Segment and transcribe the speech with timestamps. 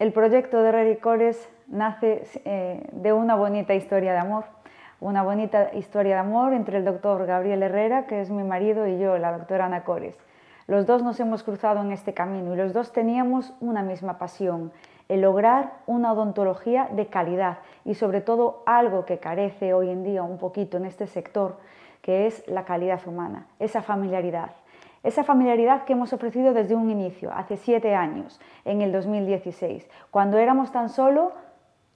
[0.00, 4.44] El proyecto de Rericores nace eh, de una bonita historia de amor,
[4.98, 8.98] una bonita historia de amor entre el doctor Gabriel Herrera, que es mi marido, y
[8.98, 10.16] yo, la doctora Ana Cores.
[10.66, 14.72] Los dos nos hemos cruzado en este camino y los dos teníamos una misma pasión,
[15.08, 20.24] el lograr una odontología de calidad y sobre todo algo que carece hoy en día
[20.24, 21.58] un poquito en este sector,
[22.02, 24.56] que es la calidad humana, esa familiaridad.
[25.04, 30.38] Esa familiaridad que hemos ofrecido desde un inicio, hace siete años, en el 2016, cuando
[30.38, 31.32] éramos tan solo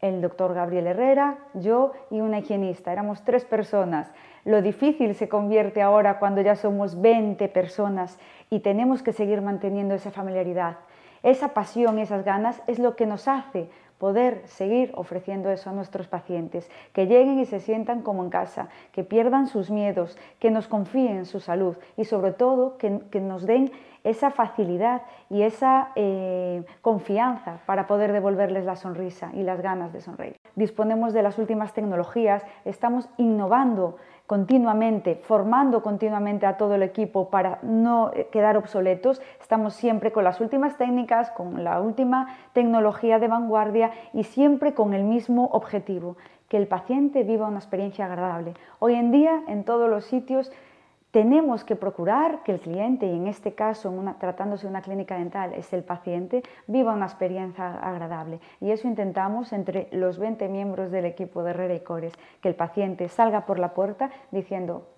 [0.00, 2.92] el doctor Gabriel Herrera, yo y una higienista.
[2.92, 4.12] Éramos tres personas.
[4.44, 8.18] Lo difícil se convierte ahora cuando ya somos 20 personas
[8.50, 10.78] y tenemos que seguir manteniendo esa familiaridad.
[11.22, 16.06] Esa pasión, esas ganas es lo que nos hace poder seguir ofreciendo eso a nuestros
[16.06, 20.68] pacientes, que lleguen y se sientan como en casa, que pierdan sus miedos, que nos
[20.68, 23.72] confíen en su salud y sobre todo que, nos den
[24.06, 30.00] esa facilidad y esa eh, confianza para poder devolverles la sonrisa y las ganas de
[30.00, 30.36] sonreír.
[30.54, 37.58] Disponemos de las últimas tecnologías, estamos innovando continuamente, formando continuamente a todo el equipo para
[37.62, 39.20] no eh, quedar obsoletos.
[39.40, 44.94] Estamos siempre con las últimas técnicas, con la última tecnología de vanguardia y siempre con
[44.94, 46.16] el mismo objetivo,
[46.48, 48.54] que el paciente viva una experiencia agradable.
[48.78, 50.52] Hoy en día, en todos los sitios,
[51.16, 55.54] tenemos que procurar que el cliente, y en este caso, tratándose de una clínica dental,
[55.54, 58.38] es el paciente, viva una experiencia agradable.
[58.60, 62.54] Y eso intentamos entre los 20 miembros del equipo de Herrera y Cores, que el
[62.54, 64.88] paciente salga por la puerta diciendo,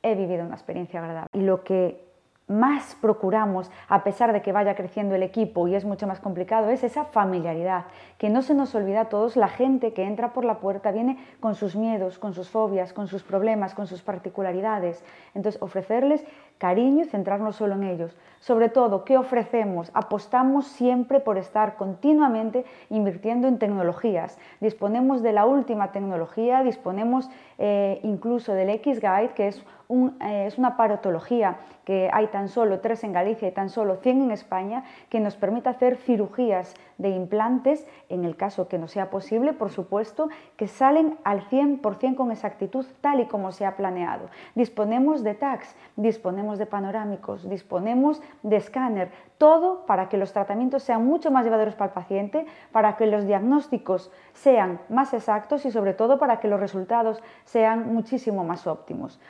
[0.00, 1.28] he vivido una experiencia agradable.
[1.32, 2.13] Y lo que
[2.46, 6.68] más procuramos, a pesar de que vaya creciendo el equipo y es mucho más complicado,
[6.68, 7.86] es esa familiaridad,
[8.18, 11.18] que no se nos olvida a todos, la gente que entra por la puerta viene
[11.40, 15.02] con sus miedos, con sus fobias, con sus problemas, con sus particularidades.
[15.34, 16.24] Entonces, ofrecerles
[16.58, 18.16] cariño y centrarnos solo en ellos.
[18.40, 19.90] Sobre todo, ¿qué ofrecemos?
[19.94, 24.38] Apostamos siempre por estar continuamente invirtiendo en tecnologías.
[24.60, 30.76] Disponemos de la última tecnología, disponemos eh, incluso del X-Guide, que es, eh, es una
[30.76, 35.20] parotología que hay tan solo tres en Galicia y tan solo 100 en España, que
[35.20, 40.28] nos permite hacer cirugías de implantes, en el caso que no sea posible, por supuesto,
[40.56, 44.30] que salen al 100% con exactitud tal y como se ha planeado.
[44.54, 51.04] Disponemos de tags, disponemos de panorámicos, disponemos de escáner, todo para que los tratamientos sean
[51.04, 55.92] mucho más llevaderos para el paciente, para que los diagnósticos sean más exactos y sobre
[55.92, 59.20] todo para que los resultados sean muchísimo más óptimos.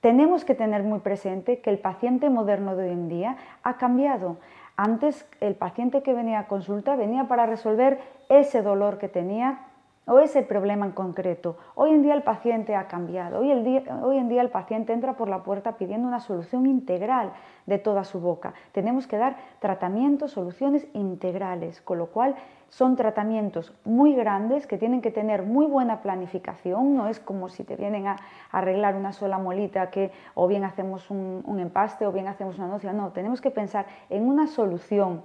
[0.00, 4.38] Tenemos que tener muy presente que el paciente moderno de hoy en día ha cambiado.
[4.76, 8.00] Antes el paciente que venía a consulta venía para resolver
[8.30, 9.66] ese dolor que tenía
[10.10, 11.56] o ese problema en concreto.
[11.76, 13.38] Hoy en día el paciente ha cambiado.
[13.38, 17.32] Hoy, hoy, en día el paciente entra por la puerta pidiendo una solución integral
[17.66, 18.52] de toda su boca.
[18.72, 22.34] Tenemos que dar tratamientos, soluciones integrales, con lo cual
[22.70, 26.96] son tratamientos muy grandes que tienen que tener muy buena planificación.
[26.96, 28.16] No es como si te vienen a
[28.50, 32.66] arreglar una sola molita que o bien hacemos un, un empaste o bien hacemos una
[32.66, 32.92] nocia.
[32.92, 35.22] No, tenemos que pensar en una solución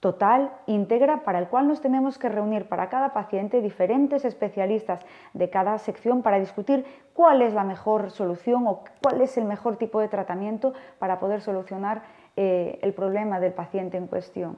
[0.00, 5.04] total, íntegra, para el cual nos tenemos que reunir para cada paciente diferentes especialistas
[5.34, 9.76] de cada sección para discutir cuál es la mejor solución o cuál es el mejor
[9.76, 12.02] tipo de tratamiento para poder solucionar
[12.36, 14.56] eh, el problema del paciente en cuestión.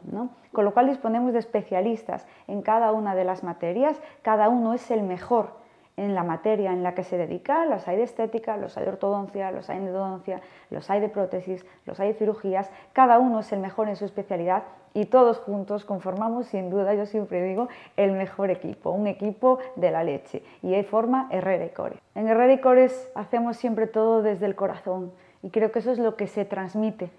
[0.52, 4.90] Con lo cual disponemos de especialistas en cada una de las materias, cada uno es
[4.90, 5.58] el mejor
[5.96, 8.90] en la materia en la que se dedica, los hay de estética, los hay de
[8.90, 10.40] ortodoncia, los hay de endodoncia,
[10.70, 14.04] los hay de prótesis, los hay de cirugías, cada uno es el mejor en su
[14.04, 14.62] especialidad
[14.94, 19.90] y todos juntos conformamos sin duda, yo siempre digo, el mejor equipo, un equipo de
[19.90, 21.98] la leche y hay forma Herrera y Cores.
[22.14, 25.12] En Herrera y Cores hacemos siempre todo desde el corazón
[25.42, 27.10] y creo que eso es lo que se transmite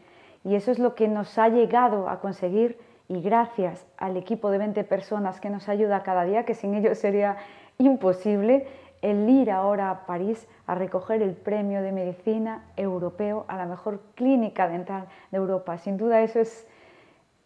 [0.44, 2.78] y eso es lo que nos ha llegado a conseguir
[3.12, 6.98] y gracias al equipo de 20 personas que nos ayuda cada día, que sin ellos
[6.98, 7.36] sería
[7.78, 8.68] imposible
[9.02, 14.00] el ir ahora a París a recoger el premio de medicina europeo a la mejor
[14.16, 15.78] clínica dental de Europa.
[15.78, 16.66] Sin duda eso es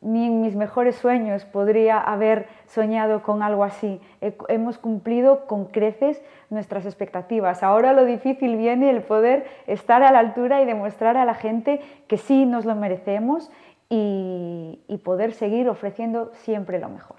[0.02, 4.00] ni en mis mejores sueños podría haber soñado con algo así.
[4.50, 6.22] Hemos cumplido con creces
[6.52, 7.64] nuestras expectativas.
[7.64, 11.82] Ahora lo difícil viene el poder estar a la altura y demostrar a la gente
[12.08, 13.50] que sí nos lo merecemos
[13.90, 17.18] y, poder seguir ofreciendo siempre lo mejor.